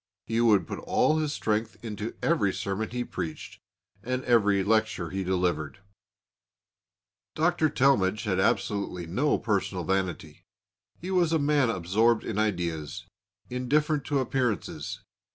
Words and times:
He 0.25 0.41
would 0.41 0.65
put 0.65 0.79
all 0.79 1.19
his 1.19 1.31
strength 1.31 1.77
into 1.85 2.15
every 2.23 2.51
sermon 2.53 2.89
he 2.89 3.03
preached, 3.03 3.59
and 4.01 4.23
every 4.23 4.63
lecture 4.63 5.11
he 5.11 5.23
delivered. 5.23 5.77
Dr. 7.35 7.69
Talmage 7.69 8.23
had 8.23 8.39
absolutely 8.39 9.05
no 9.05 9.37
personal 9.37 9.83
vanity. 9.83 10.41
He 10.99 11.11
was 11.11 11.31
a 11.31 11.37
man 11.37 11.69
absorbed 11.69 12.23
in 12.23 12.39
ideas, 12.39 13.03
indifferent 13.47 14.03
to 14.05 14.17
appearances. 14.17 15.01